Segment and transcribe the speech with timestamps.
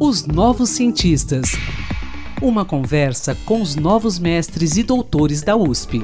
[0.00, 1.52] Os Novos Cientistas.
[2.42, 6.02] Uma conversa com os novos mestres e doutores da USP.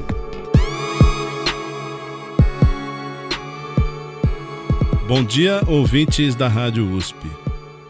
[5.07, 7.17] Bom dia, ouvintes da Rádio USP.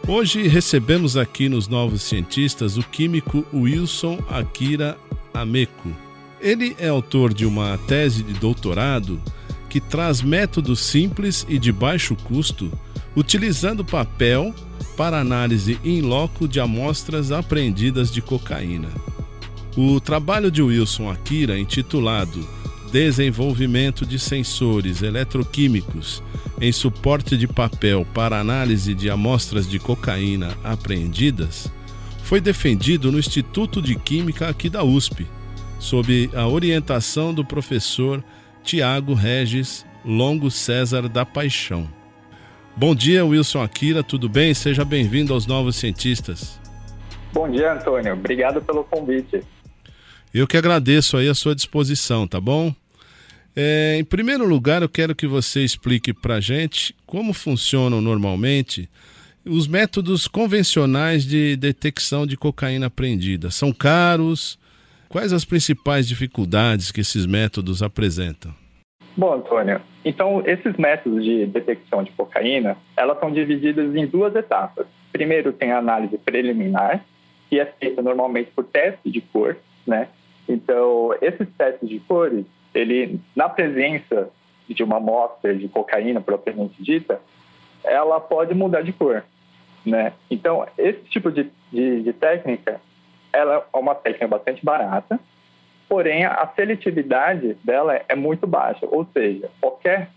[0.08, 4.98] Hoje recebemos aqui nos Novos Cientistas o químico Wilson Akira
[5.32, 5.90] Ameko.
[6.40, 9.20] Ele é autor de uma tese de doutorado
[9.68, 12.70] que traz métodos simples e de baixo custo,
[13.16, 14.54] utilizando papel
[14.96, 18.88] para análise in loco de amostras apreendidas de cocaína.
[19.76, 22.46] O trabalho de Wilson Akira, intitulado
[22.92, 26.22] Desenvolvimento de sensores eletroquímicos
[26.60, 31.72] em suporte de papel para análise de amostras de cocaína apreendidas,
[32.22, 35.26] foi defendido no Instituto de Química aqui da USP,
[35.78, 38.22] sob a orientação do professor
[38.62, 42.01] Tiago Regis Longo César da Paixão.
[42.74, 44.54] Bom dia, Wilson Akira, tudo bem?
[44.54, 46.58] Seja bem-vindo aos Novos Cientistas.
[47.32, 48.14] Bom dia, Antônio.
[48.14, 49.42] Obrigado pelo convite.
[50.32, 52.74] Eu que agradeço aí a sua disposição, tá bom?
[53.54, 58.88] É, em primeiro lugar, eu quero que você explique para gente como funcionam normalmente
[59.44, 63.50] os métodos convencionais de detecção de cocaína apreendida.
[63.50, 64.58] São caros?
[65.10, 68.61] Quais as principais dificuldades que esses métodos apresentam?
[69.16, 74.86] Bom, Antônio, então esses métodos de detecção de cocaína, elas são divididas em duas etapas.
[75.12, 77.04] Primeiro tem a análise preliminar,
[77.50, 80.08] que é feita normalmente por teste de cor, né?
[80.48, 84.30] Então, esses testes de cores ele, na presença
[84.68, 87.20] de uma amostra de cocaína propriamente dita,
[87.84, 89.24] ela pode mudar de cor,
[89.84, 90.12] né?
[90.30, 92.80] Então, esse tipo de, de, de técnica,
[93.32, 95.20] ela é uma técnica bastante barata,
[95.92, 100.08] porém a seletividade dela é muito baixa, ou seja, qualquer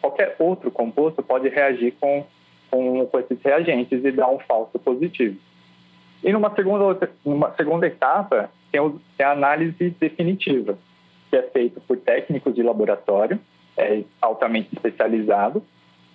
[0.00, 2.24] qualquer outro composto pode reagir com,
[2.70, 5.38] com, com esses reagentes e dar um falso positivo.
[6.24, 10.78] E numa segunda, numa segunda etapa, tem, o, tem a análise definitiva,
[11.28, 13.38] que é feito por técnicos de laboratório,
[13.76, 15.62] é altamente especializado.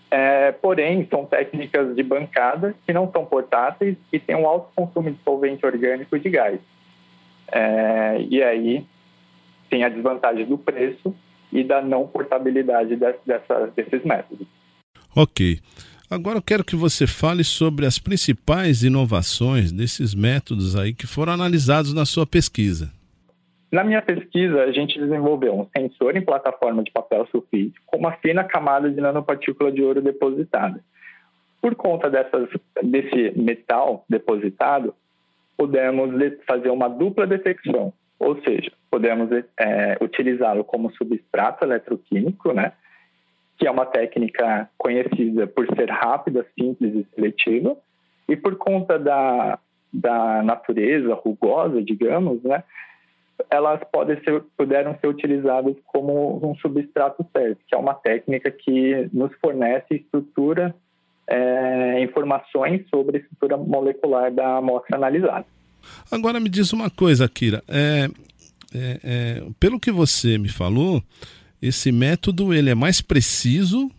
[0.10, 5.12] É, porém, são técnicas de bancada que não são portáteis e têm um alto consumo
[5.12, 6.60] de solvente orgânico e de gás.
[7.52, 8.84] É, e aí
[9.75, 11.13] tem a desvantagem do preço
[11.52, 14.47] e da não portabilidade dessa, desses métodos.
[15.13, 15.59] Ok.
[16.09, 21.34] Agora eu quero que você fale sobre as principais inovações desses métodos aí que foram
[21.34, 22.90] analisados na sua pesquisa.
[23.69, 28.14] Na minha pesquisa, a gente desenvolveu um sensor em plataforma de papel sulfite com uma
[28.14, 30.80] fina camada de nanopartícula de ouro depositada.
[31.62, 32.47] Por conta dessas,
[32.81, 34.96] desse metal depositado,
[35.58, 36.12] pudemos
[36.47, 42.72] fazer uma dupla detecção, ou seja, podemos é, utilizá-lo como substrato eletroquímico, né,
[43.58, 47.78] que é uma técnica conhecida por ser rápida, simples e seletiva,
[48.28, 49.59] e por conta da,
[49.92, 52.64] da natureza rugosa, digamos, né,
[53.50, 59.09] elas podem ser, puderam ser utilizadas como um substrato certo, que é uma técnica que
[59.12, 60.74] nos fornece estrutura,
[61.28, 65.46] é, informações sobre a estrutura molecular da amostra analisada.
[66.12, 67.63] Agora me diz uma coisa, Kira.
[67.68, 68.09] É,
[68.73, 71.03] é, é, pelo que você me falou,
[71.62, 73.90] esse método ele é mais preciso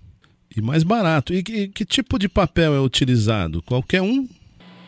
[0.56, 1.32] e mais barato.
[1.34, 3.62] E que, que tipo de papel é utilizado?
[3.62, 4.28] Qualquer um?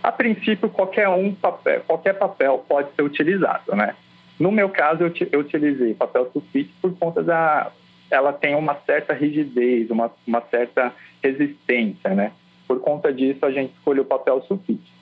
[0.03, 3.94] A princípio, qualquer um papel, qualquer papel pode ser utilizado, né?
[4.38, 7.72] No meu caso, eu, eu utilizei papel sulfite por conta da...
[8.10, 12.32] Ela tem uma certa rigidez, uma, uma certa resistência, né?
[12.66, 14.92] Por conta disso, a gente escolheu papel sulfite.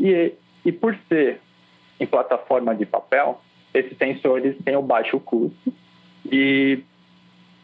[0.00, 0.32] E,
[0.64, 1.40] e por ser
[1.98, 3.40] em plataforma de papel,
[3.72, 5.72] esses sensores têm o baixo custo
[6.30, 6.82] e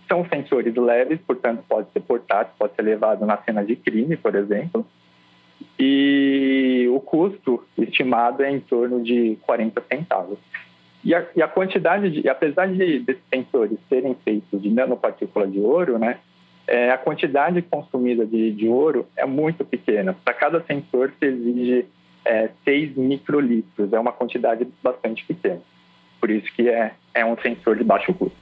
[0.08, 4.34] são sensores leves, portanto, pode ser portátil, pode ser levado na cena de crime, por
[4.34, 4.86] exemplo.
[5.78, 10.38] E o custo estimado é em torno de 40 centavos.
[11.04, 15.60] E a, e a quantidade, de, apesar de desses sensores serem feitos de nanopartícula de
[15.60, 16.18] ouro, né,
[16.66, 20.14] é, a quantidade consumida de, de ouro é muito pequena.
[20.24, 21.86] Para cada sensor se exige
[22.28, 25.60] é, 6 microlitros, é uma quantidade bastante pequena.
[26.20, 28.36] Por isso que é, é um sensor de baixo custo.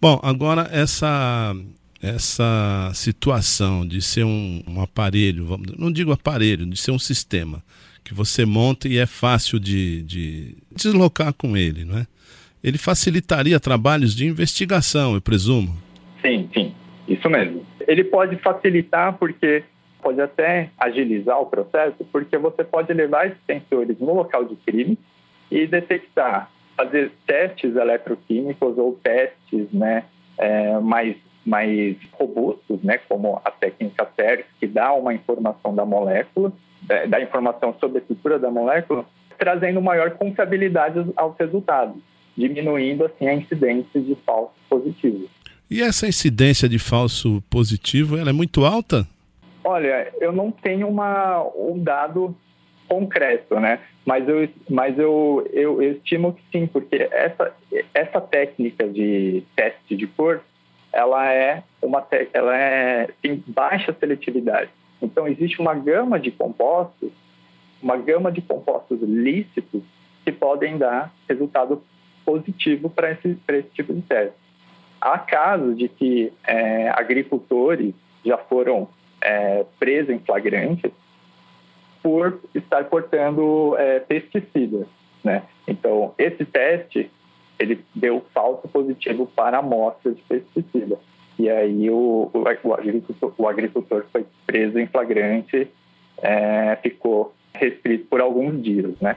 [0.00, 1.54] Bom, agora essa
[2.00, 7.62] essa situação de ser um, um aparelho, não digo aparelho, de ser um sistema
[8.04, 12.06] que você monta e é fácil de, de deslocar com ele, não é?
[12.62, 15.74] Ele facilitaria trabalhos de investigação, eu presumo.
[16.20, 16.74] Sim, sim,
[17.08, 17.64] isso mesmo.
[17.88, 19.64] Ele pode facilitar porque
[20.04, 24.98] pode até agilizar o processo, porque você pode levar esses sensores no local de crime
[25.50, 30.04] e detectar, fazer testes eletroquímicos ou testes né,
[30.36, 31.16] é, mais
[31.46, 36.50] mais robustos, né, como a técnica TERS, que dá uma informação da molécula,
[36.88, 39.04] é, da informação sobre a estrutura da molécula,
[39.38, 41.96] trazendo maior confiabilidade aos resultados,
[42.34, 45.28] diminuindo assim a incidência de falsos positivos.
[45.70, 49.06] E essa incidência de falso positivo, ela é muito alta?
[49.64, 52.36] Olha, eu não tenho uma, um dado
[52.86, 53.80] concreto, né?
[54.04, 57.52] Mas eu, mas eu, eu, eu estimo que sim, porque essa,
[57.94, 60.42] essa técnica de teste de cor,
[60.92, 64.70] ela é uma ela é tem baixa seletividade.
[65.00, 67.10] Então existe uma gama de compostos,
[67.82, 69.82] uma gama de compostos lícitos
[70.24, 71.82] que podem dar resultado
[72.24, 74.36] positivo para esse, esse tipo de teste.
[75.00, 77.94] Há casos de que é, agricultores
[78.24, 78.88] já foram
[79.24, 80.92] é, presos em flagrante
[82.02, 84.86] por estar portando é, pesticidas,
[85.24, 85.42] né?
[85.66, 87.10] Então, esse teste,
[87.58, 90.98] ele deu falso positivo para amostra de pesticida.
[91.38, 95.66] E aí o, o, o, agricultor, o agricultor, foi preso em flagrante,
[96.18, 99.16] é, ficou restrito por alguns dias, né?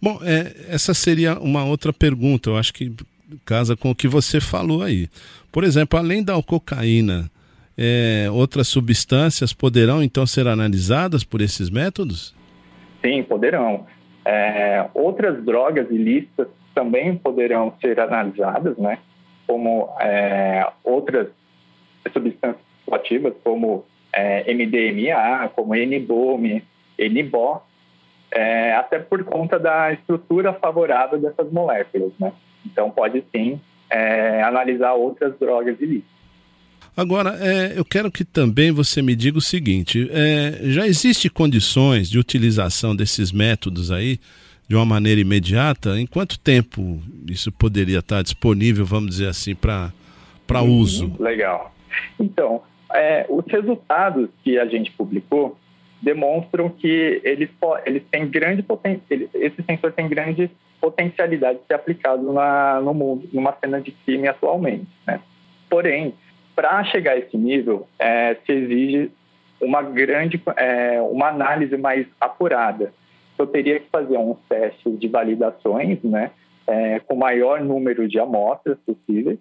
[0.00, 2.92] Bom, é, essa seria uma outra pergunta, eu acho que
[3.44, 5.08] casa com o que você falou aí.
[5.50, 7.30] Por exemplo, além da cocaína,
[7.78, 12.34] é, outras substâncias poderão então ser analisadas por esses métodos?
[13.00, 13.86] Sim, poderão.
[14.24, 18.98] É, outras drogas ilícitas também poderão ser analisadas, né?
[19.46, 21.28] Como é, outras
[22.12, 22.60] substâncias
[22.90, 26.60] ativas, como é, MDMA, como NBOM,
[26.98, 27.62] NBO,
[28.32, 32.32] é, até por conta da estrutura favorável dessas moléculas, né?
[32.66, 36.17] Então, pode sim é, analisar outras drogas ilícitas.
[36.98, 42.10] Agora, é, eu quero que também você me diga o seguinte: é, já existe condições
[42.10, 44.18] de utilização desses métodos aí
[44.66, 45.90] de uma maneira imediata?
[45.96, 49.92] Em quanto tempo isso poderia estar disponível, vamos dizer assim, para
[50.50, 51.14] uhum, uso?
[51.20, 51.72] Legal.
[52.18, 52.62] Então,
[52.92, 55.56] é, os resultados que a gente publicou
[56.02, 57.48] demonstram que eles,
[57.86, 60.50] eles têm grande poten esse sensor tem grande
[60.80, 64.88] potencialidade de ser aplicado na, no mundo, numa cena de crime atualmente.
[65.06, 65.20] Né?
[65.70, 66.12] Porém,
[66.58, 69.12] para chegar a esse nível, é, se exige
[69.60, 72.92] uma grande, é, uma análise mais apurada.
[73.38, 76.32] Eu teria que fazer um teste de validações, né,
[76.66, 79.38] é, com o maior número de amostras possíveis,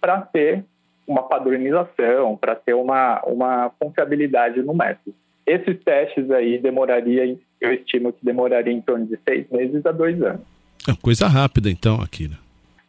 [0.00, 0.64] para ter
[1.08, 5.12] uma padronização, para ter uma, uma confiabilidade no método.
[5.44, 10.22] Esses testes aí demoraria, eu estimo que demoraria em torno de seis meses a dois
[10.22, 10.42] anos.
[10.88, 12.38] É coisa rápida, então, Akira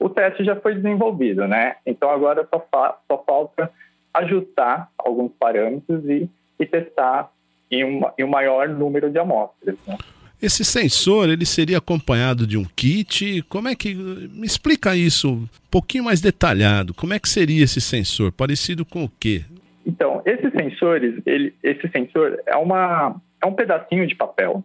[0.02, 1.76] o teste já foi desenvolvido, né?
[1.86, 3.72] Então agora só, fa só falta
[4.12, 6.28] ajustar alguns parâmetros e,
[6.60, 7.32] e testar
[7.70, 9.78] em, uma, em um maior número de amostras.
[9.88, 9.98] Né?
[10.42, 13.44] Esse sensor, ele seria acompanhado de um kit?
[13.44, 13.94] Como é que...
[13.94, 16.96] Me explica isso um pouquinho mais detalhado.
[16.96, 18.32] Como é que seria esse sensor?
[18.32, 19.46] Parecido com o quê?
[19.86, 24.64] Então, esses sensores, ele, esse sensor é, uma, é um pedacinho de papel,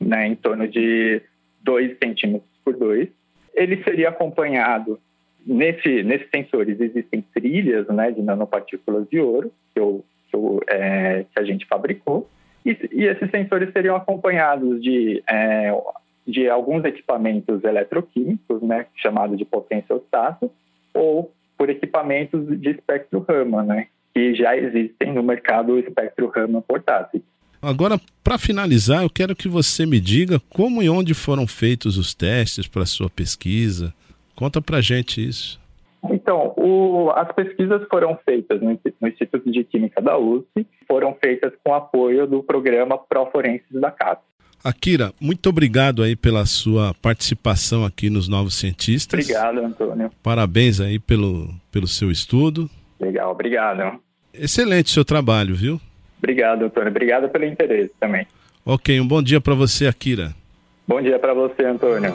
[0.00, 1.20] né, em torno de
[1.62, 3.08] 2 centímetros por 2,
[3.56, 5.00] ele seria acompanhado
[5.44, 11.24] nesse nesses sensores existem trilhas né de nanopartículas de ouro que, eu, que, eu, é,
[11.32, 12.28] que a gente fabricou.
[12.64, 15.72] E, e, esses sensores seriam acompanhados de é,
[16.26, 20.50] de alguns equipamentos eletroquímicos né chamados de potenciostato
[20.92, 27.22] ou por equipamentos de espectro Raman né que já existem no mercado espectro Raman portátil
[27.66, 32.14] Agora, para finalizar, eu quero que você me diga como e onde foram feitos os
[32.14, 33.92] testes para a sua pesquisa.
[34.36, 35.60] Conta para gente isso.
[36.08, 41.52] Então, o, as pesquisas foram feitas no, no, Instituto de Química da USP, foram feitas
[41.64, 44.24] com apoio do programa Proforenses da CAPES.
[44.62, 49.18] Akira, muito obrigado aí pela sua participação aqui nos Novos Cientistas.
[49.18, 50.12] Obrigado, Antônio.
[50.22, 52.70] Parabéns aí pelo, pelo seu estudo.
[53.00, 54.00] Legal, obrigado.
[54.32, 55.80] Excelente seu trabalho, viu?
[56.18, 56.90] Obrigado, Antônio.
[56.90, 58.26] Obrigado pelo interesse também.
[58.64, 60.34] Ok, um bom dia para você, Akira.
[60.86, 62.14] Bom dia para você, Antônio.